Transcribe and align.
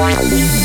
Bye. 0.00 0.59